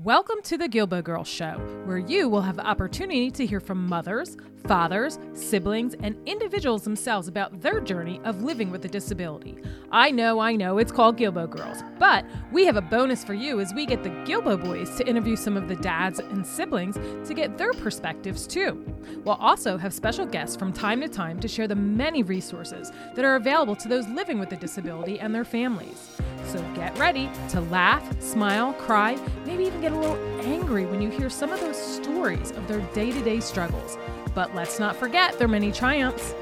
[0.00, 3.86] Welcome to the Guilbault Girls Show, where you will have the opportunity to hear from
[3.86, 9.54] mothers, fathers, siblings, and individuals themselves about their journey of living with a disability.
[9.90, 13.60] I know, I know, it's called Guilbault Girls, but we have a bonus for you
[13.60, 16.96] as we get the Guilbault Boys to interview some of the dads and siblings
[17.28, 18.82] to get their perspectives too.
[19.26, 23.26] We'll also have special guests from time to time to share the many resources that
[23.26, 26.18] are available to those living with a disability and their families.
[26.46, 31.10] So get ready to laugh, smile, cry, maybe even get a little angry when you
[31.10, 33.96] hear some of those stories of their day to day struggles.
[34.34, 36.34] But let's not forget their many triumphs.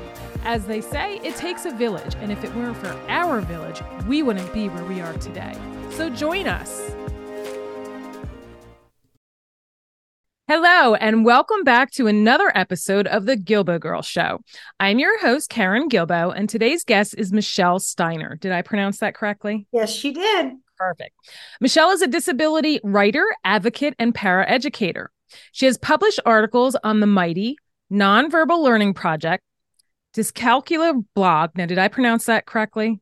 [0.44, 4.22] As they say, it takes a village, and if it weren't for our village, we
[4.22, 5.56] wouldn't be where we are today.
[5.90, 6.94] So join us.
[10.52, 14.40] Hello, and welcome back to another episode of the Guilbault Girl Show.
[14.80, 18.34] I'm your host, Karen Guilbault, and today's guest is Michelle Steiner.
[18.34, 19.68] Did I pronounce that correctly?
[19.70, 20.54] Yes, she did.
[20.76, 21.14] Perfect.
[21.60, 25.06] Michelle is a disability writer, advocate, and paraeducator.
[25.52, 27.56] She has published articles on the Mighty
[27.92, 29.44] Nonverbal Learning Project,
[30.16, 31.50] Dyscalculia blog.
[31.54, 33.00] Now, did I pronounce that correctly?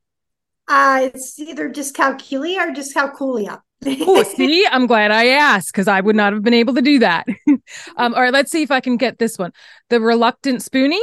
[0.68, 3.62] Uh, it's either dyscalculia or dyscalculia.
[3.86, 6.98] Oh, see, I'm glad I asked because I would not have been able to do
[7.00, 7.26] that.
[7.96, 9.52] um, all right, let's see if I can get this one.
[9.90, 10.98] The Reluctant Spoonie.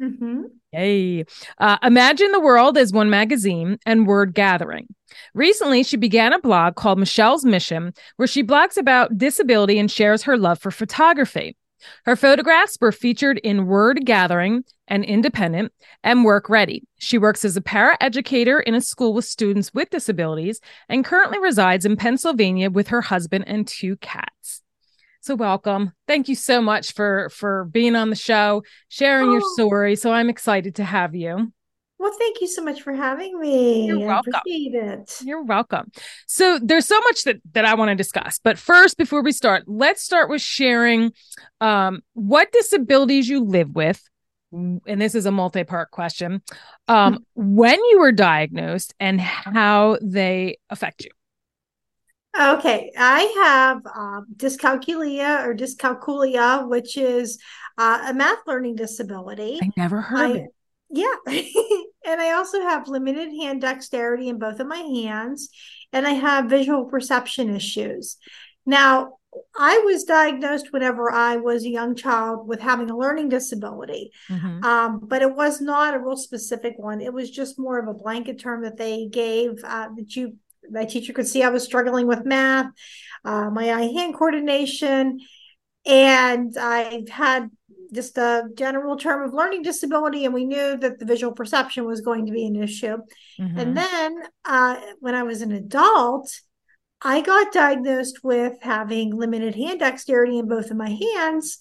[0.00, 0.42] Mm-hmm.
[0.72, 1.24] Yay.
[1.58, 4.88] Uh, Imagine the World as One Magazine and Word Gathering.
[5.32, 10.24] Recently, she began a blog called Michelle's Mission, where she blogs about disability and shares
[10.24, 11.56] her love for photography.
[12.04, 16.84] Her photographs were featured in Word Gathering and Independent and Work Ready.
[16.98, 21.86] She works as a paraeducator in a school with students with disabilities and currently resides
[21.86, 24.62] in Pennsylvania with her husband and two cats.
[25.24, 25.92] So welcome.
[26.06, 29.32] Thank you so much for for being on the show, sharing oh.
[29.32, 29.96] your story.
[29.96, 31.53] So I'm excited to have you.
[32.04, 33.86] Well, thank you so much for having me.
[33.86, 34.34] You're welcome.
[34.34, 35.20] I appreciate it.
[35.24, 35.90] You're welcome.
[36.26, 38.38] So there's so much that that I want to discuss.
[38.38, 41.14] But first, before we start, let's start with sharing
[41.62, 44.06] um, what disabilities you live with.
[44.52, 46.42] And this is a multi-part question.
[46.88, 51.10] Um, when you were diagnosed and how they affect you.
[52.38, 57.38] Okay, I have um, dyscalculia or dyscalculia, which is
[57.78, 59.58] uh, a math learning disability.
[59.62, 60.50] I never heard I, it.
[60.94, 61.14] Yeah.
[61.26, 65.48] and I also have limited hand dexterity in both of my hands,
[65.92, 68.16] and I have visual perception issues.
[68.64, 69.14] Now,
[69.58, 74.62] I was diagnosed whenever I was a young child with having a learning disability, mm-hmm.
[74.62, 77.00] um, but it was not a real specific one.
[77.00, 80.36] It was just more of a blanket term that they gave uh, that you
[80.70, 82.70] my teacher could see I was struggling with math,
[83.24, 85.18] uh, my eye hand coordination,
[85.84, 87.50] and I've had
[87.94, 92.00] just a general term of learning disability, and we knew that the visual perception was
[92.00, 92.98] going to be an issue.
[93.40, 93.58] Mm-hmm.
[93.58, 96.30] And then uh, when I was an adult,
[97.00, 101.58] I got diagnosed with having limited hand dexterity in both of my hands.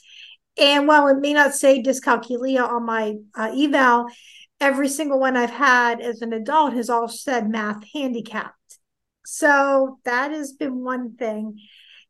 [0.57, 4.07] And while it may not say dyscalculia on my uh, eval,
[4.59, 8.79] every single one I've had as an adult has all said math handicapped.
[9.25, 11.59] So that has been one thing.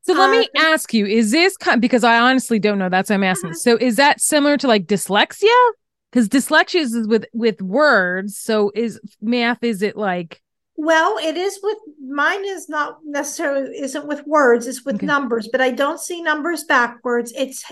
[0.05, 2.89] So let me uh, ask you, is this because I honestly don't know.
[2.89, 3.51] That's why I'm asking.
[3.51, 3.59] Uh-huh.
[3.59, 5.71] So is that similar to like dyslexia?
[6.11, 8.37] Because dyslexia is with with words.
[8.37, 9.63] So is math?
[9.63, 10.41] Is it like?
[10.75, 12.43] Well, it is with mine.
[12.43, 14.67] Is not necessarily isn't with words.
[14.67, 15.05] It's with okay.
[15.05, 17.31] numbers, but I don't see numbers backwards.
[17.35, 17.63] It's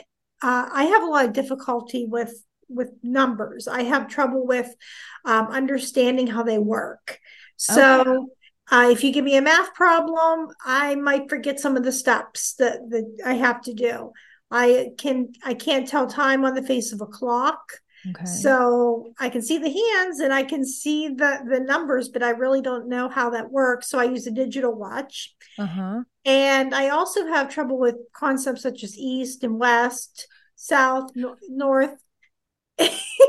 [0.41, 2.33] uh, I have a lot of difficulty with
[2.69, 3.67] with numbers.
[3.67, 4.73] I have trouble with
[5.25, 7.19] um, understanding how they work.
[7.57, 8.01] So.
[8.01, 8.25] Okay
[8.71, 12.53] uh, if you give me a math problem, I might forget some of the steps
[12.53, 14.13] that, that I have to do.
[14.49, 17.59] I can I can't tell time on the face of a clock.
[18.09, 18.25] Okay.
[18.25, 22.31] So I can see the hands and I can see the the numbers, but I
[22.31, 23.89] really don't know how that works.
[23.89, 25.35] So I use a digital watch.
[25.59, 26.01] Uh-huh.
[26.25, 31.95] And I also have trouble with concepts such as east and west, south, no- north,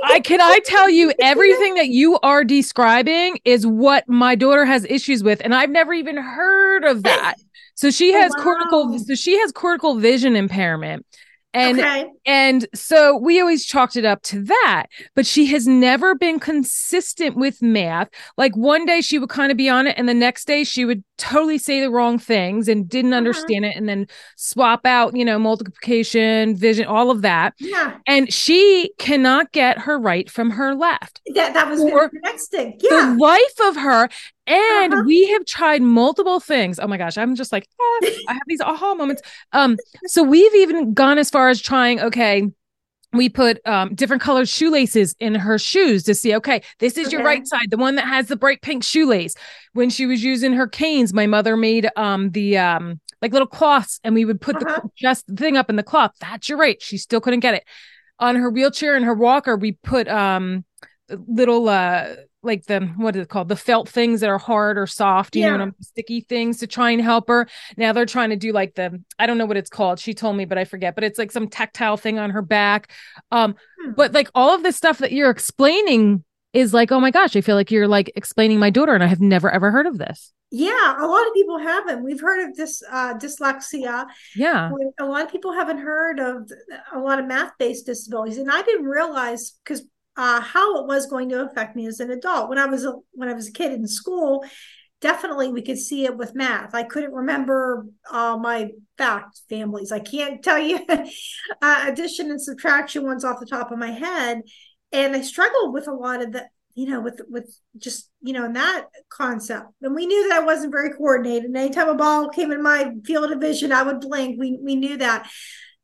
[0.04, 4.84] I can I tell you everything that you are describing is what my daughter has
[4.84, 7.34] issues with and I've never even heard of that.
[7.74, 8.44] So she oh, has oh, wow.
[8.44, 11.06] cortical so she has cortical vision impairment.
[11.54, 12.06] And okay.
[12.24, 17.36] and so we always chalked it up to that, but she has never been consistent
[17.36, 18.08] with math.
[18.38, 20.86] Like one day she would kind of be on it and the next day she
[20.86, 23.18] would totally say the wrong things and didn't uh-huh.
[23.18, 24.06] understand it and then
[24.36, 27.52] swap out, you know, multiplication, vision, all of that.
[27.58, 27.98] Yeah.
[28.06, 31.20] And she cannot get her right from her left.
[31.34, 32.78] That that was the next thing.
[32.80, 33.12] Yeah.
[33.12, 34.08] The life of her
[34.46, 35.02] and uh-huh.
[35.06, 36.78] we have tried multiple things.
[36.80, 37.98] Oh my gosh, I'm just like, ah,
[38.28, 39.22] I have these aha moments.
[39.52, 42.48] Um, so we've even gone as far as trying, okay,
[43.12, 47.16] we put um, different colored shoelaces in her shoes to see okay this is okay.
[47.16, 49.34] your right side the one that has the bright pink shoelace
[49.74, 54.00] when she was using her canes my mother made um, the um, like little cloths
[54.02, 54.80] and we would put uh-huh.
[54.82, 57.54] the just the thing up in the cloth that's your right she still couldn't get
[57.54, 57.64] it
[58.18, 60.64] on her wheelchair and her walker we put um
[61.26, 63.48] little uh like the what is it called?
[63.48, 65.56] The felt things that are hard or soft you yeah.
[65.56, 67.48] know sticky things to try and help her.
[67.76, 69.98] Now they're trying to do like the i don't know what it's called.
[69.98, 72.90] She told me but i forget but it's like some tactile thing on her back.
[73.30, 73.92] Um hmm.
[73.92, 77.40] but like all of this stuff that you're explaining is like oh my gosh i
[77.40, 80.32] feel like you're like explaining my daughter and i have never ever heard of this.
[80.50, 82.02] Yeah a lot of people haven't.
[82.02, 84.06] We've heard of this uh dyslexia.
[84.34, 84.70] Yeah.
[84.98, 86.50] A lot of people haven't heard of
[86.92, 89.82] a lot of math based disabilities and i didn't realize because
[90.16, 92.48] uh, how it was going to affect me as an adult.
[92.48, 94.44] When I was a when I was a kid in school,
[95.00, 96.74] definitely we could see it with math.
[96.74, 99.92] I couldn't remember uh, my fact families.
[99.92, 100.80] I can't tell you
[101.62, 104.42] uh, addition and subtraction ones off the top of my head,
[104.92, 108.44] and I struggled with a lot of the you know with with just you know
[108.44, 112.28] in that concept and we knew that i wasn't very coordinated and anytime a ball
[112.30, 115.30] came in my field of vision i would blink we we knew that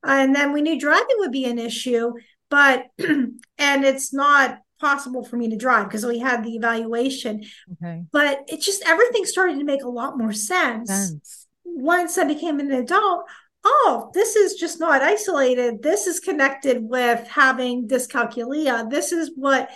[0.03, 2.11] and then we knew driving would be an issue
[2.51, 7.45] but and it's not possible for me to drive because we had the evaluation.
[7.73, 8.05] Okay.
[8.13, 11.47] But it just everything started to make a lot more sense, sense.
[11.65, 13.25] once i became an adult.
[13.65, 15.83] Oh this is just not isolated.
[15.83, 18.89] This is connected with having dyscalculia.
[18.89, 19.71] This is what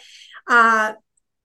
[0.49, 0.95] uh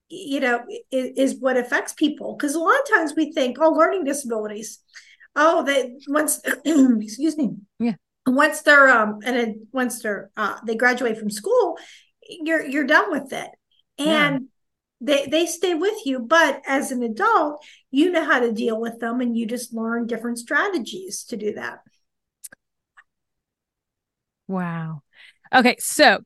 [0.08, 2.36] you know is, is what affects people.
[2.36, 4.78] Because a lot of times we think oh learning disabilities.
[5.34, 7.56] Oh they once excuse me.
[7.80, 7.94] Yeah
[8.26, 11.78] once they're um and once they're uh they graduate from school
[12.28, 13.50] you're you're done with it.
[13.98, 14.38] And yeah.
[15.00, 19.00] they they stay with you but as an adult you know how to deal with
[19.00, 21.78] them and you just learn different strategies to do that.
[24.46, 25.02] Wow.
[25.54, 26.20] Okay so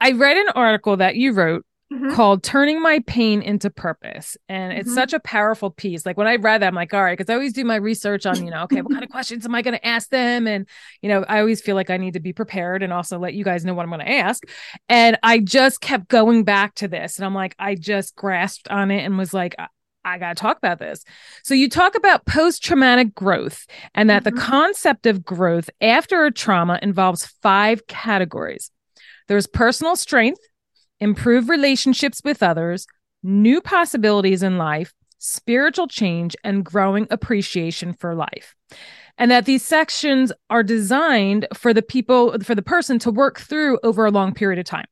[0.00, 2.14] i read an article that you wrote mm-hmm.
[2.14, 4.36] called Turning My Pain into Purpose.
[4.48, 4.94] And it's mm-hmm.
[4.94, 6.04] such a powerful piece.
[6.04, 8.26] Like when I read that, I'm like, all right, because I always do my research
[8.26, 10.46] on, you know, okay, what kind of questions am I going to ask them?
[10.46, 10.68] And,
[11.02, 13.44] you know, I always feel like I need to be prepared and also let you
[13.44, 14.42] guys know what I'm going to ask.
[14.88, 17.18] And I just kept going back to this.
[17.18, 19.54] And I'm like, I just grasped on it and was like,
[20.04, 21.04] I got to talk about this.
[21.42, 24.36] So, you talk about post traumatic growth and that mm-hmm.
[24.36, 28.70] the concept of growth after a trauma involves five categories
[29.28, 30.40] there's personal strength,
[31.00, 32.86] improve relationships with others,
[33.22, 38.54] new possibilities in life, spiritual change, and growing appreciation for life.
[39.18, 43.78] And that these sections are designed for the people, for the person to work through
[43.82, 44.86] over a long period of time.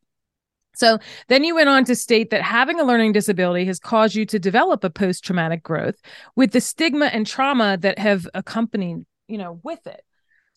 [0.76, 0.98] So
[1.28, 4.38] then you went on to state that having a learning disability has caused you to
[4.38, 5.96] develop a post traumatic growth
[6.34, 10.04] with the stigma and trauma that have accompanied, you know, with it.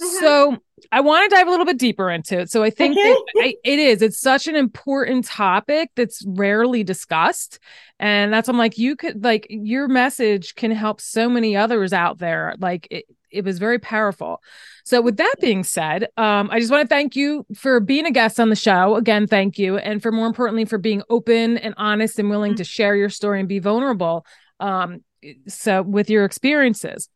[0.02, 0.20] Mm-hmm.
[0.20, 0.58] So
[0.92, 2.52] I want to dive a little bit deeper into it.
[2.52, 3.16] So I think okay.
[3.38, 4.02] I, it is.
[4.02, 7.60] It's such an important topic that's rarely discussed,
[8.00, 12.20] and that's I'm like you could like your message can help so many others out
[12.20, 12.56] there.
[12.60, 14.42] Like it, it was very powerful.
[14.86, 18.12] So with that being said, um, I just want to thank you for being a
[18.12, 18.96] guest on the show.
[18.96, 22.58] Again, thank you, and for more importantly for being open and honest and willing mm-hmm.
[22.58, 24.26] to share your story and be vulnerable.
[24.60, 25.04] Um,
[25.48, 27.10] so with your experiences.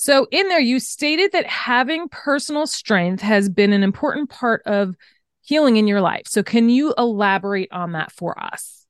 [0.00, 4.94] So, in there, you stated that having personal strength has been an important part of
[5.40, 6.28] healing in your life.
[6.28, 8.86] So, can you elaborate on that for us?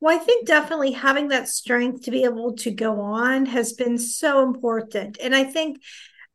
[0.00, 3.96] Well, I think definitely having that strength to be able to go on has been
[3.96, 5.16] so important.
[5.18, 5.80] And I think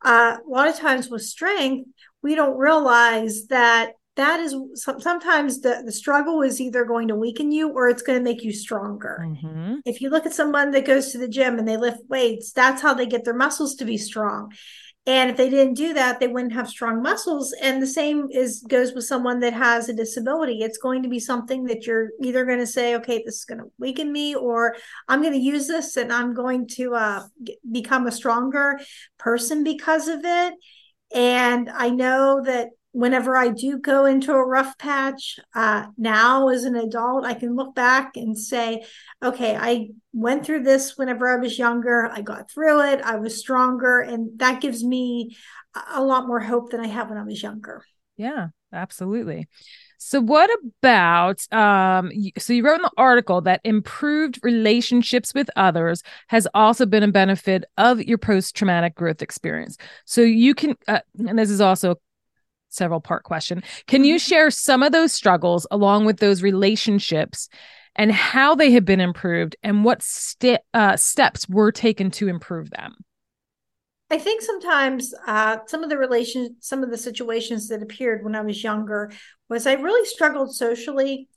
[0.03, 1.87] uh, a lot of times with strength,
[2.23, 7.51] we don't realize that that is sometimes the, the struggle is either going to weaken
[7.51, 9.19] you or it's going to make you stronger.
[9.21, 9.75] Mm-hmm.
[9.85, 12.81] If you look at someone that goes to the gym and they lift weights, that's
[12.81, 14.51] how they get their muscles to be strong.
[15.05, 17.53] And if they didn't do that, they wouldn't have strong muscles.
[17.61, 20.61] And the same is goes with someone that has a disability.
[20.61, 23.57] It's going to be something that you're either going to say, okay, this is going
[23.57, 24.77] to weaken me, or
[25.09, 27.23] I'm going to use this and I'm going to uh,
[27.69, 28.79] become a stronger
[29.17, 30.53] person because of it.
[31.13, 36.63] And I know that whenever I do go into a rough patch uh, now as
[36.63, 38.85] an adult, I can look back and say,
[39.21, 42.09] okay, I went through this whenever I was younger.
[42.11, 43.01] I got through it.
[43.01, 43.99] I was stronger.
[43.99, 45.35] And that gives me
[45.93, 47.83] a lot more hope than I had when I was younger.
[48.15, 49.47] Yeah, absolutely.
[49.97, 50.49] So what
[50.81, 56.85] about um so you wrote in the article that improved relationships with others has also
[56.85, 59.77] been a benefit of your post traumatic growth experience.
[60.05, 61.95] So you can uh, and this is also
[62.73, 63.63] several part question.
[63.87, 64.29] Can you mm-hmm.
[64.29, 67.49] share some of those struggles along with those relationships
[67.95, 72.69] and how they have been improved and what st- uh, steps were taken to improve
[72.71, 72.95] them?
[74.09, 78.35] I think sometimes uh, some of the relations, some of the situations that appeared when
[78.35, 79.11] I was younger
[79.49, 81.27] was I really struggled socially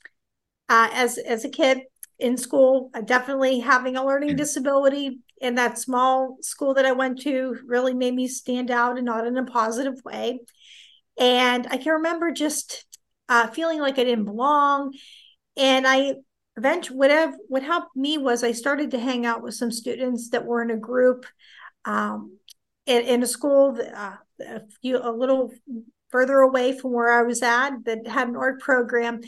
[0.68, 1.80] uh, as as a kid
[2.18, 2.90] in school.
[2.92, 4.36] Uh, definitely having a learning mm.
[4.36, 9.06] disability in that small school that I went to really made me stand out and
[9.06, 10.40] not in a positive way.
[11.18, 12.84] And I can remember just
[13.28, 14.94] uh, feeling like I didn't belong.
[15.56, 16.16] And I
[16.56, 20.44] eventually, whatever what helped me was I started to hang out with some students that
[20.44, 21.26] were in a group
[21.84, 22.38] um,
[22.86, 25.52] in, in a school uh, a few a little
[26.10, 29.20] further away from where I was at that had an art program,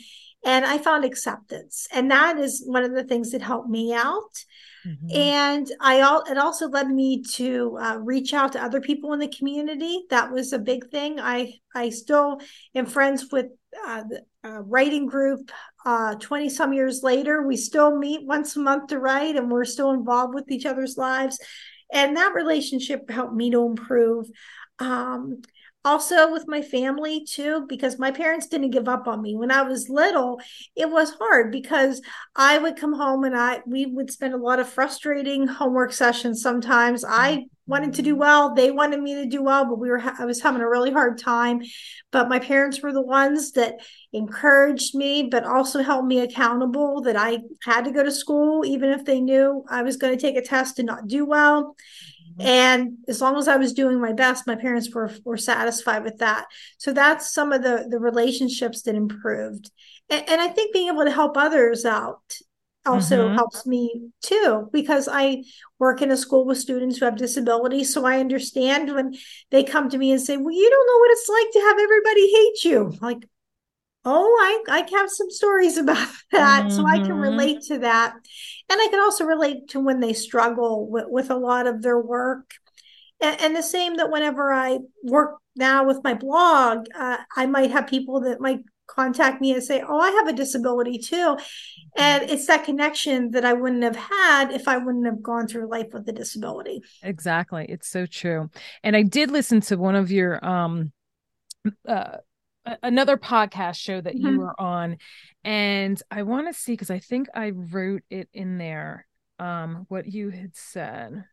[0.45, 4.45] and I found acceptance, and that is one of the things that helped me out.
[4.88, 5.16] Mm-hmm.
[5.16, 9.18] And I all it also led me to uh, reach out to other people in
[9.18, 10.04] the community.
[10.09, 11.21] That was a big thing.
[11.21, 12.40] I I still
[12.75, 13.47] am friends with
[13.87, 15.50] uh, the uh, writing group.
[16.21, 19.64] Twenty uh, some years later, we still meet once a month to write, and we're
[19.64, 21.38] still involved with each other's lives.
[21.92, 24.26] And that relationship helped me to improve.
[24.78, 25.42] Um,
[25.85, 29.37] also with my family too because my parents didn't give up on me.
[29.37, 30.40] When i was little
[30.76, 32.02] it was hard because
[32.35, 36.42] i would come home and i we would spend a lot of frustrating homework sessions
[36.42, 37.04] sometimes.
[37.06, 38.20] I wanted to do mm-hmm.
[38.20, 38.54] well.
[38.54, 41.18] They wanted me to do well but we were i was having a really hard
[41.18, 41.62] time.
[42.11, 43.75] But my parents were the ones that
[44.12, 48.88] encouraged me but also held me accountable that i had to go to school even
[48.88, 51.76] if they knew i was going to take a test and not do well
[52.40, 56.18] and as long as i was doing my best my parents were were satisfied with
[56.18, 56.47] that
[56.78, 59.71] so that's some of the the relationships that improved
[60.09, 62.21] and, and i think being able to help others out
[62.87, 63.35] also mm-hmm.
[63.35, 65.42] helps me too because i
[65.78, 69.14] work in a school with students who have disabilities so i understand when
[69.50, 71.78] they come to me and say well you don't know what it's like to have
[71.78, 73.28] everybody hate you like
[74.04, 76.76] oh i i have some stories about that mm-hmm.
[76.76, 77.21] so i can mm-hmm.
[77.21, 78.14] relate to that
[78.68, 82.00] and i can also relate to when they struggle with, with a lot of their
[82.00, 82.50] work.
[83.20, 87.70] And, and the same that whenever i work now with my blog uh, i might
[87.70, 91.37] have people that might contact me and say oh i have a disability too.
[91.96, 95.68] And it's that connection that i wouldn't have had if i wouldn't have gone through
[95.68, 96.82] life with a disability.
[97.02, 97.66] Exactly.
[97.68, 98.50] It's so true.
[98.82, 100.92] And i did listen to one of your um
[101.87, 102.18] uh
[102.82, 104.26] another podcast show that mm-hmm.
[104.26, 104.96] you were on
[105.44, 109.06] and i want to see because i think i wrote it in there
[109.38, 111.25] um what you had said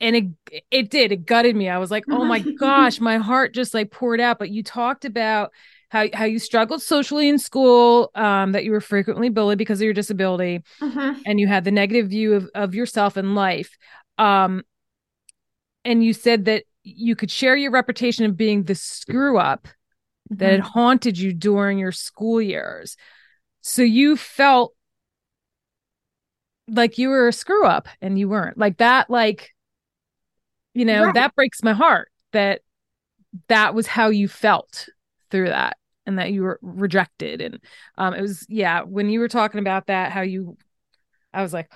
[0.00, 0.24] and it
[0.70, 3.90] it did it gutted me i was like oh my gosh my heart just like
[3.90, 5.50] poured out but you talked about
[5.90, 9.84] how how you struggled socially in school um that you were frequently bullied because of
[9.84, 11.20] your disability mm-hmm.
[11.26, 13.76] and you had the negative view of, of yourself and life
[14.16, 14.62] um
[15.84, 19.68] and you said that you could share your reputation of being the screw up
[20.30, 20.52] that mm-hmm.
[20.52, 22.96] had haunted you during your school years.
[23.60, 24.74] So you felt
[26.68, 28.56] like you were a screw up and you weren't.
[28.56, 29.50] Like that, like,
[30.72, 31.14] you know, right.
[31.14, 32.60] that breaks my heart that
[33.48, 34.88] that was how you felt
[35.30, 37.40] through that and that you were rejected.
[37.40, 37.58] And
[37.98, 40.56] um it was, yeah, when you were talking about that, how you
[41.32, 41.70] I was like,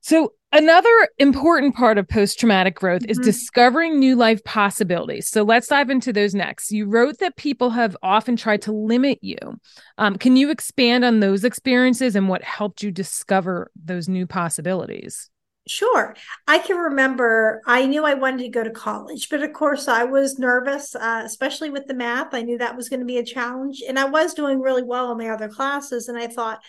[0.00, 3.10] so Another important part of post traumatic growth mm-hmm.
[3.10, 5.28] is discovering new life possibilities.
[5.28, 6.70] So let's dive into those next.
[6.70, 9.38] You wrote that people have often tried to limit you.
[9.96, 15.30] Um, can you expand on those experiences and what helped you discover those new possibilities?
[15.68, 16.16] Sure.
[16.48, 20.02] I can remember I knew I wanted to go to college, but of course I
[20.02, 22.34] was nervous, uh, especially with the math.
[22.34, 23.80] I knew that was going to be a challenge.
[23.86, 26.08] And I was doing really well in my other classes.
[26.08, 26.60] And I thought,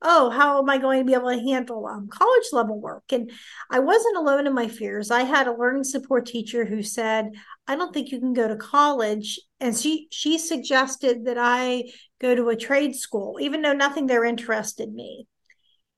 [0.00, 3.04] oh, how am I going to be able to handle um, college level work?
[3.10, 3.30] And
[3.70, 5.10] I wasn't alone in my fears.
[5.10, 7.30] I had a learning support teacher who said,
[7.66, 9.40] I don't think you can go to college.
[9.60, 11.90] And she she suggested that I
[12.20, 15.26] go to a trade school, even though nothing there interested me.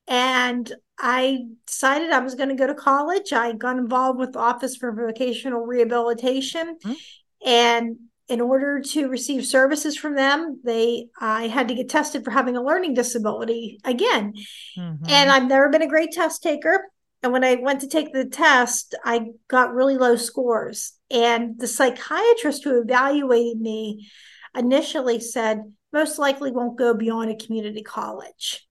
[0.09, 3.33] And I decided I was going to go to college.
[3.33, 6.76] I got involved with the Office for Vocational Rehabilitation.
[6.85, 7.49] Mm-hmm.
[7.49, 7.97] And
[8.30, 12.56] in order to receive services from them, they I had to get tested for having
[12.56, 14.34] a learning disability again.
[14.78, 15.04] Mm-hmm.
[15.08, 16.84] And I've never been a great test taker.
[17.25, 20.92] And when I went to take the test, I got really low scores.
[21.10, 24.08] And the psychiatrist who evaluated me
[24.56, 28.66] initially said, most likely won't go beyond a community college.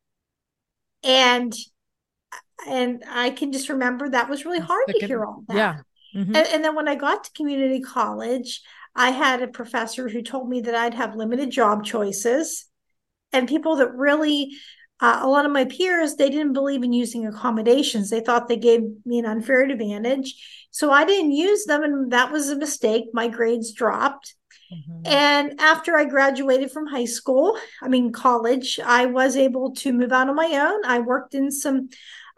[1.03, 1.53] And
[2.65, 5.55] and I can just remember that was really hard to hear all that.
[5.55, 5.77] Yeah.
[6.15, 6.35] Mm-hmm.
[6.35, 8.61] And, and then when I got to community college,
[8.95, 12.65] I had a professor who told me that I'd have limited job choices,
[13.31, 14.51] and people that really,
[14.99, 18.09] uh, a lot of my peers, they didn't believe in using accommodations.
[18.09, 20.35] They thought they gave me an unfair advantage.
[20.71, 23.05] So I didn't use them, and that was a mistake.
[23.13, 24.35] My grades dropped.
[24.71, 25.07] Mm-hmm.
[25.07, 30.11] And after I graduated from high school, I mean, college, I was able to move
[30.11, 30.85] out on my own.
[30.85, 31.89] I worked in some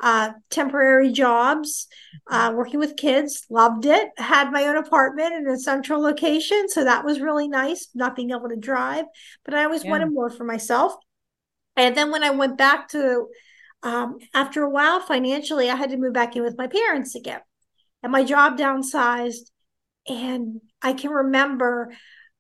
[0.02, 1.88] uh, temporary jobs,
[2.30, 4.10] uh, working with kids, loved it.
[4.18, 6.68] Had my own apartment in a central location.
[6.68, 9.06] So that was really nice, not being able to drive.
[9.46, 9.92] But I always yeah.
[9.92, 10.94] wanted more for myself.
[11.76, 13.28] And then when I went back to,
[13.84, 17.42] um, after a while, financially, I had to move back in with my parents again.
[18.04, 19.52] And my job downsized.
[20.08, 21.94] And I can remember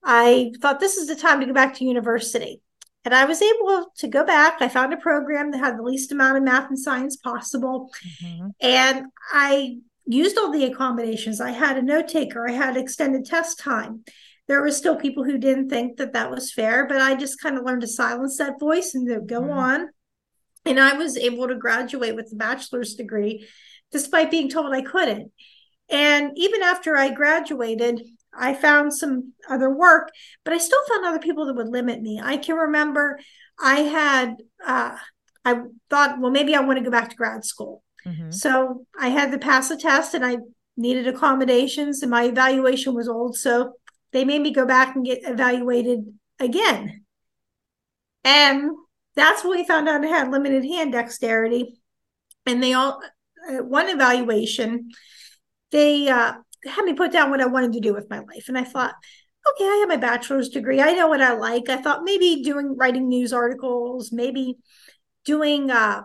[0.03, 2.61] I thought this is the time to go back to university.
[3.03, 4.61] And I was able to go back.
[4.61, 7.89] I found a program that had the least amount of math and science possible.
[8.23, 8.47] Mm-hmm.
[8.59, 11.41] And I used all the accommodations.
[11.41, 14.03] I had a note taker, I had extended test time.
[14.47, 17.57] There were still people who didn't think that that was fair, but I just kind
[17.57, 19.51] of learned to silence that voice and to go mm-hmm.
[19.51, 19.89] on.
[20.65, 23.47] And I was able to graduate with a bachelor's degree
[23.91, 25.31] despite being told I couldn't.
[25.89, 28.01] And even after I graduated,
[28.33, 30.09] I found some other work,
[30.43, 32.19] but I still found other people that would limit me.
[32.23, 33.19] I can remember
[33.59, 34.95] I had, uh,
[35.43, 37.83] I thought, well, maybe I want to go back to grad school.
[38.05, 38.31] Mm-hmm.
[38.31, 40.37] So I had to pass a test and I
[40.77, 43.37] needed accommodations, and my evaluation was old.
[43.37, 43.73] So
[44.13, 46.05] they made me go back and get evaluated
[46.39, 47.03] again.
[48.23, 48.71] And
[49.15, 51.81] that's when we found out I had limited hand dexterity.
[52.45, 53.01] And they all,
[53.47, 54.89] uh, one evaluation,
[55.71, 56.33] they, uh,
[56.65, 58.45] had me put down what I wanted to do with my life.
[58.47, 58.93] And I thought,
[59.49, 60.81] okay, I have my bachelor's degree.
[60.81, 61.69] I know what I like.
[61.69, 64.57] I thought maybe doing writing news articles, maybe
[65.25, 66.03] doing uh,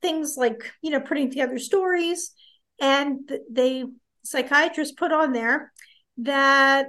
[0.00, 2.32] things like, you know, putting together stories.
[2.80, 3.92] And the
[4.24, 5.72] psychiatrist put on there
[6.18, 6.86] that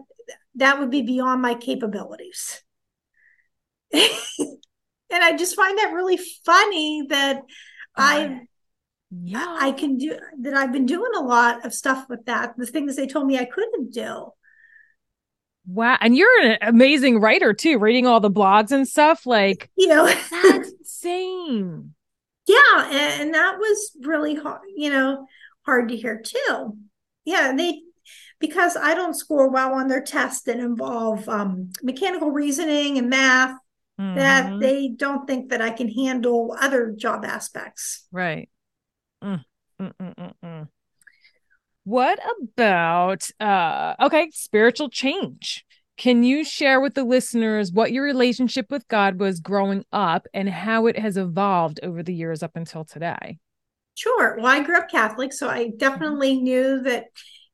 [0.56, 2.62] that would be beyond my capabilities.
[3.94, 4.04] and
[5.12, 7.42] I just find that really funny that
[7.96, 8.42] I
[9.12, 9.58] yeah.
[9.60, 12.96] I can do that i've been doing a lot of stuff with that the things
[12.96, 14.32] they told me i couldn't do.
[15.68, 19.88] Wow and you're an amazing writer too reading all the blogs and stuff like you
[19.88, 20.06] know.
[20.06, 21.94] that's insane.
[22.48, 25.28] Yeah and, and that was really hard you know
[25.66, 26.78] hard to hear too.
[27.26, 27.82] Yeah they
[28.40, 33.58] because i don't score well on their tests that involve um, mechanical reasoning and math
[34.00, 34.16] mm-hmm.
[34.16, 38.08] that they don't think that i can handle other job aspects.
[38.12, 38.50] Right
[39.24, 39.44] Mm,
[39.82, 40.68] mm, mm,
[41.84, 45.66] what about uh okay, spiritual change?
[45.98, 50.48] Can you share with the listeners what your relationship with God was growing up and
[50.48, 53.40] how it has evolved over the years up until today?
[53.96, 54.38] Sure.
[54.38, 57.06] Well, I grew up Catholic, so I definitely knew that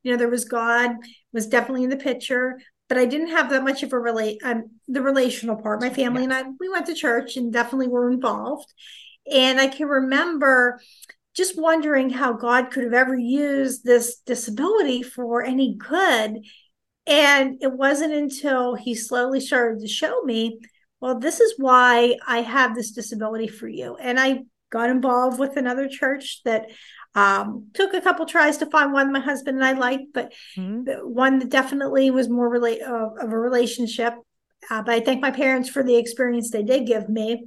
[0.03, 0.91] you know there was God
[1.33, 4.65] was definitely in the picture, but I didn't have that much of a relate um,
[4.87, 5.81] the relational part.
[5.81, 8.71] My family and I we went to church and definitely were involved.
[9.31, 10.79] And I can remember
[11.35, 16.45] just wondering how God could have ever used this disability for any good.
[17.05, 20.59] And it wasn't until he slowly started to show me,
[21.01, 23.95] well, this is why I have this disability for you.
[23.97, 26.71] And I got involved with another church that
[27.13, 30.89] um, took a couple tries to find one my husband and I liked, but mm-hmm.
[31.01, 34.13] one that definitely was more relate uh, of a relationship.
[34.69, 37.45] Uh, but I thank my parents for the experience they did give me.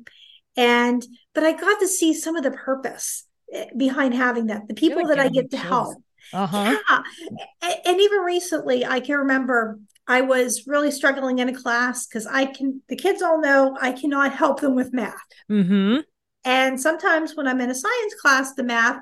[0.57, 3.28] And but I got to see some of the purpose
[3.77, 5.97] behind having that the people that i get to help
[6.33, 6.77] uh-huh.
[6.91, 7.75] yeah.
[7.87, 12.45] and even recently i can remember i was really struggling in a class because i
[12.45, 15.15] can the kids all know i cannot help them with math
[15.51, 16.01] mm-hmm.
[16.45, 19.01] and sometimes when i'm in a science class the math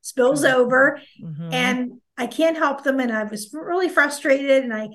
[0.00, 0.58] spills mm-hmm.
[0.58, 1.52] over mm-hmm.
[1.52, 4.88] and i can't help them and i was really frustrated and i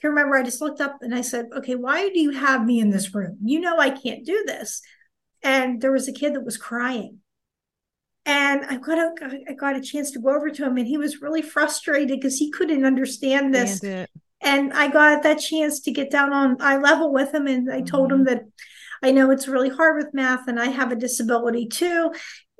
[0.00, 2.80] can remember i just looked up and i said okay why do you have me
[2.80, 4.80] in this room you know i can't do this
[5.42, 7.18] and there was a kid that was crying
[8.26, 10.98] and I got a I got a chance to go over to him, and he
[10.98, 13.82] was really frustrated because he couldn't understand this.
[14.40, 17.76] And I got that chance to get down on eye level with him, and I
[17.76, 17.86] mm-hmm.
[17.86, 18.34] told him mm-hmm.
[18.34, 18.44] that
[19.02, 22.12] I know it's really hard with math, and I have a disability too.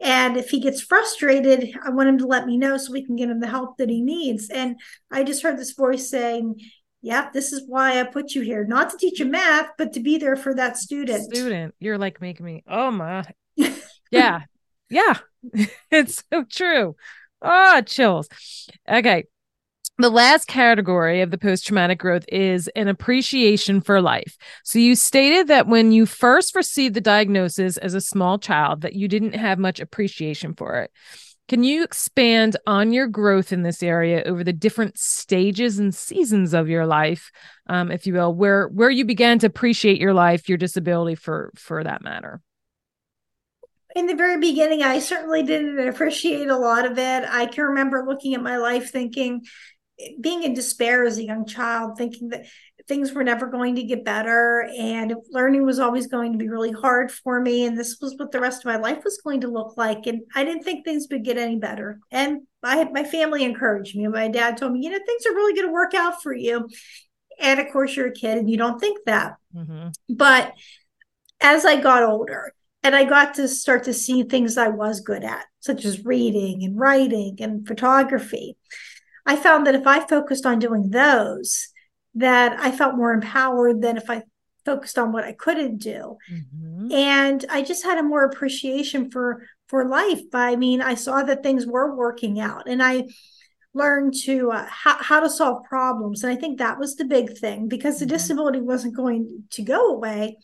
[0.03, 3.16] And if he gets frustrated, I want him to let me know so we can
[3.16, 4.50] get him the help that he needs.
[4.50, 4.77] And
[5.11, 6.61] I just heard this voice saying,
[7.00, 10.00] yeah, this is why I put you here, not to teach you math, but to
[10.00, 11.35] be there for that student.
[11.35, 13.24] Student, you're like making me, oh my,
[14.11, 14.40] yeah,
[14.90, 15.18] yeah,
[15.90, 16.96] it's so true.
[17.42, 18.28] Oh, chills.
[18.88, 19.24] Okay.
[19.98, 24.37] The last category of the post traumatic growth is an appreciation for life.
[24.64, 28.94] So you stated that when you first received the diagnosis as a small child that
[28.94, 30.90] you didn't have much appreciation for it.
[31.46, 36.54] Can you expand on your growth in this area over the different stages and seasons
[36.54, 37.30] of your life,
[37.68, 41.52] um, if you will, where where you began to appreciate your life, your disability for
[41.54, 42.40] for that matter?
[43.94, 47.24] In the very beginning, I certainly didn't appreciate a lot of it.
[47.28, 49.44] I can remember looking at my life thinking,
[50.20, 52.46] being in despair as a young child, thinking that
[52.87, 56.72] things were never going to get better and learning was always going to be really
[56.72, 57.64] hard for me.
[57.64, 60.07] And this was what the rest of my life was going to look like.
[60.07, 62.00] And I didn't think things would get any better.
[62.11, 64.07] And I, my family encouraged me.
[64.09, 66.68] My dad told me, you know, things are really going to work out for you.
[67.40, 69.37] And of course, you're a kid and you don't think that.
[69.54, 69.88] Mm-hmm.
[70.11, 70.52] But
[71.40, 72.52] as I got older,
[72.85, 76.62] and I got to start to see things I was good at, such as reading
[76.62, 78.57] and writing and photography.
[79.27, 81.68] I found that if I focused on doing those,
[82.14, 84.23] that I felt more empowered than if I
[84.66, 86.18] focused on what I couldn't do.
[86.31, 86.92] Mm-hmm.
[86.92, 90.23] And I just had a more appreciation for for life.
[90.35, 93.05] I mean, I saw that things were working out and I
[93.73, 96.23] learned to uh, how, how to solve problems.
[96.23, 98.14] And I think that was the big thing because the mm-hmm.
[98.14, 100.37] disability wasn't going to go away.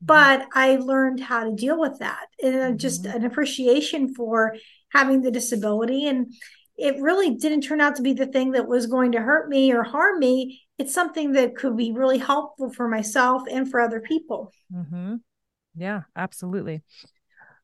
[0.00, 3.16] But I learned how to deal with that and just mm-hmm.
[3.16, 4.56] an appreciation for
[4.90, 6.32] having the disability and
[6.78, 9.72] it really didn't turn out to be the thing that was going to hurt me
[9.72, 10.62] or harm me.
[10.78, 14.52] It's something that could be really helpful for myself and for other people.
[14.72, 15.16] Mm-hmm.
[15.74, 16.82] Yeah, absolutely.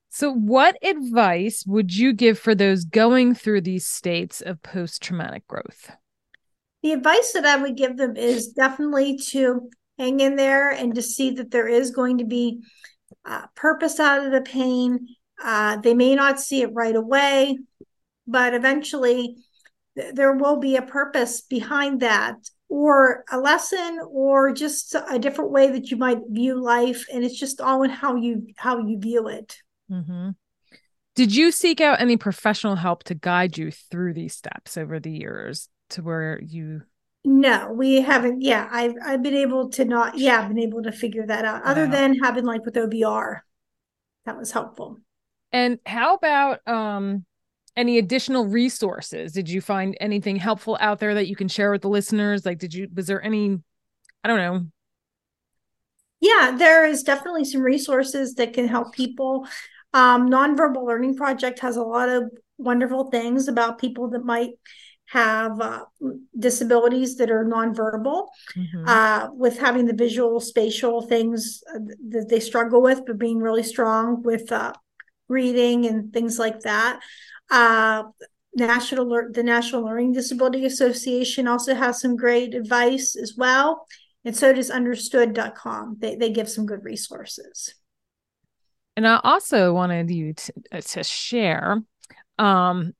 [0.08, 5.46] So, what advice would you give for those going through these states of post traumatic
[5.46, 5.90] growth?
[6.82, 11.02] The advice that I would give them is definitely to hang in there and to
[11.02, 12.62] see that there is going to be
[13.24, 15.06] uh, purpose out of the pain.
[15.42, 17.58] Uh, they may not see it right away
[18.26, 19.36] but eventually
[19.96, 22.36] th- there will be a purpose behind that
[22.68, 27.38] or a lesson or just a different way that you might view life and it's
[27.38, 29.56] just all in how you how you view it
[29.90, 30.30] mm-hmm.
[31.14, 35.10] did you seek out any professional help to guide you through these steps over the
[35.10, 36.82] years to where you
[37.24, 41.24] no we haven't yeah i've i've been able to not yeah been able to figure
[41.26, 41.92] that out other wow.
[41.92, 43.40] than having like with OVR
[44.24, 45.00] that was helpful.
[45.50, 47.24] And how about um
[47.76, 49.32] any additional resources?
[49.32, 52.46] Did you find anything helpful out there that you can share with the listeners?
[52.46, 53.58] Like did you was there any
[54.24, 54.66] i don't know.
[56.20, 59.46] Yeah there is definitely some resources that can help people.
[59.94, 64.50] Um, nonverbal learning project has a lot of wonderful things about people that might
[65.12, 65.84] have uh,
[66.38, 68.84] disabilities that are nonverbal mm-hmm.
[68.86, 73.62] uh, with having the visual spatial things uh, that they struggle with but being really
[73.62, 74.72] strong with uh,
[75.28, 76.98] reading and things like that
[77.50, 78.04] uh,
[78.54, 83.86] National the National Learning Disability Association also has some great advice as well,
[84.24, 85.96] and so does Understood.com.
[86.00, 87.74] They they give some good resources.
[88.94, 91.82] And I also wanted you to, uh, to share
[92.38, 92.92] um,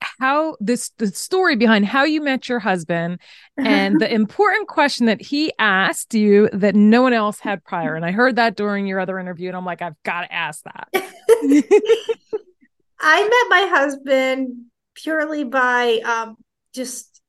[0.00, 3.18] how this the story behind how you met your husband
[3.56, 8.04] and the important question that he asked you that no one else had prior and
[8.04, 10.88] i heard that during your other interview and i'm like i've got to ask that
[13.00, 16.36] I met my husband purely by um,
[16.74, 17.20] just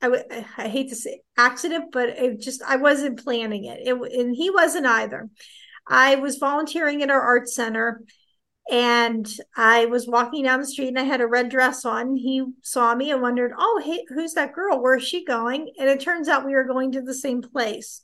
[0.00, 0.24] I,
[0.56, 3.80] I hate to say accident, but it just I wasn't planning it.
[3.82, 3.94] it.
[3.94, 5.28] And he wasn't either.
[5.86, 8.02] I was volunteering at our art center
[8.70, 9.26] and
[9.56, 12.16] I was walking down the street and I had a red dress on.
[12.16, 14.82] He saw me and wondered, Oh, hey, who's that girl?
[14.82, 15.72] Where's she going?
[15.78, 18.02] And it turns out we were going to the same place.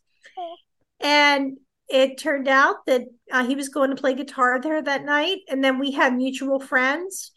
[1.01, 5.41] And it turned out that uh, he was going to play guitar there that night.
[5.51, 7.33] And then we had mutual friends.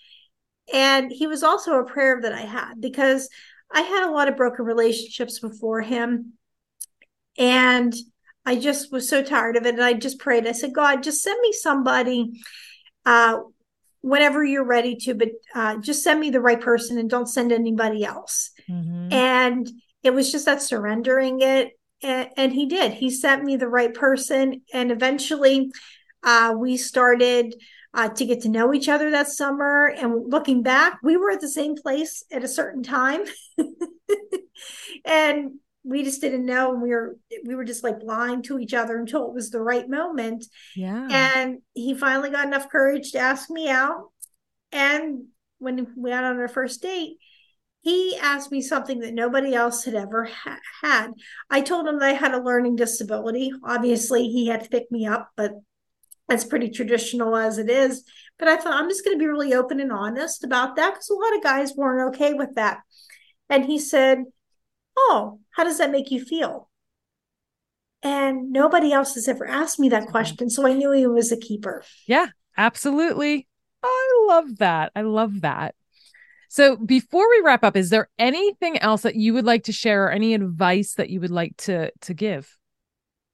[0.73, 3.29] And he was also a prayer that I had because
[3.69, 6.33] I had a lot of broken relationships before him.
[7.37, 7.93] And
[8.45, 9.75] I just was so tired of it.
[9.75, 10.47] And I just prayed.
[10.47, 12.41] I said, God, just send me somebody
[13.07, 13.39] uh,
[14.01, 17.51] whenever you're ready to, but uh, just send me the right person and don't send
[17.51, 18.51] anybody else.
[18.69, 19.13] Mm-hmm.
[19.13, 19.71] And
[20.03, 21.71] it was just that surrendering it
[22.03, 22.93] and, and he did.
[22.93, 25.71] He sent me the right person, and eventually,
[26.23, 27.55] uh, we started
[27.93, 29.87] uh, to get to know each other that summer.
[29.87, 33.21] And looking back, we were at the same place at a certain time,
[35.05, 36.73] and we just didn't know.
[36.73, 39.61] And we were we were just like blind to each other until it was the
[39.61, 40.45] right moment.
[40.75, 41.07] Yeah.
[41.09, 44.11] And he finally got enough courage to ask me out.
[44.71, 45.25] And
[45.59, 47.17] when we went on our first date,
[47.81, 51.11] he asked me something that nobody else had ever ha- had.
[51.49, 53.53] I told him that I had a learning disability.
[53.63, 55.53] Obviously, he had to pick me up, but
[56.27, 58.03] that's pretty traditional as it is.
[58.37, 61.09] But I thought I'm just going to be really open and honest about that because
[61.09, 62.79] a lot of guys weren't okay with that.
[63.49, 64.25] And he said,
[64.97, 66.69] Oh, how does that make you feel?
[68.03, 70.11] And nobody else has ever asked me that mm-hmm.
[70.11, 70.49] question.
[70.49, 71.83] So I knew he was a keeper.
[72.07, 73.47] Yeah, absolutely.
[73.83, 74.91] I love that.
[74.95, 75.75] I love that.
[76.49, 80.05] So before we wrap up, is there anything else that you would like to share
[80.05, 82.57] or any advice that you would like to to give?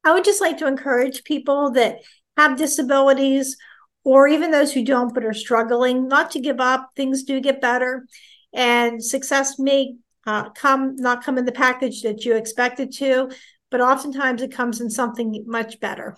[0.04, 2.00] I would just like to encourage people that
[2.36, 3.56] have disabilities
[4.04, 6.90] or even those who don't but are struggling not to give up.
[6.96, 8.06] Things do get better
[8.54, 13.32] and success may uh, come not come in the package that you expected to,
[13.70, 16.18] but oftentimes it comes in something much better.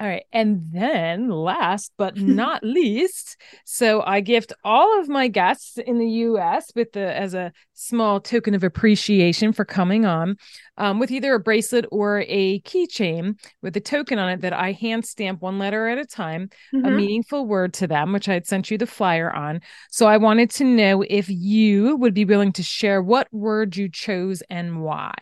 [0.00, 0.24] All right.
[0.32, 3.36] And then last but not least,
[3.66, 8.18] so I gift all of my guests in the US with the as a small
[8.18, 10.36] token of appreciation for coming on
[10.78, 14.72] um, with either a bracelet or a keychain with a token on it that I
[14.72, 16.86] hand stamp one letter at a time, mm-hmm.
[16.86, 19.60] a meaningful word to them, which I had sent you the flyer on.
[19.90, 23.90] So I wanted to know if you would be willing to share what word you
[23.90, 25.12] chose and why.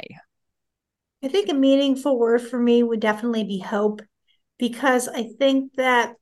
[1.24, 4.02] I think a meaningful word for me would definitely be hope
[4.58, 6.14] because I think that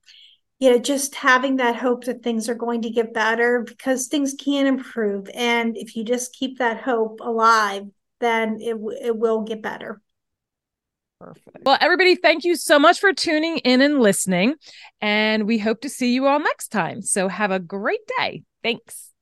[0.59, 4.35] you know just having that hope that things are going to get better because things
[4.39, 7.85] can improve and if you just keep that hope alive
[8.21, 10.01] then it it will get better
[11.19, 11.65] Perfect.
[11.65, 14.57] Well, everybody, thank you so much for tuning in and listening.
[15.01, 17.01] And we hope to see you all next time.
[17.01, 18.43] So have a great day.
[18.63, 19.13] Thanks.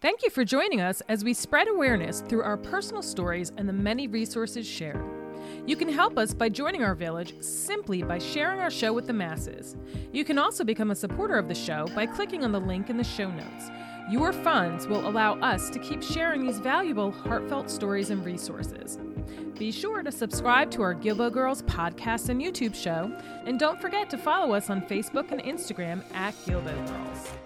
[0.00, 3.72] Thank you for joining us as we spread awareness through our personal stories and the
[3.72, 5.23] many resources shared.
[5.66, 9.14] You can help us by joining our village simply by sharing our show with the
[9.14, 9.76] masses.
[10.12, 12.98] You can also become a supporter of the show by clicking on the link in
[12.98, 13.70] the show notes.
[14.10, 18.98] Your funds will allow us to keep sharing these valuable, heartfelt stories and resources.
[19.58, 23.10] Be sure to subscribe to our Guilbault Girls podcast and YouTube show,
[23.46, 27.43] and don't forget to follow us on Facebook and Instagram at Guilbault Girls.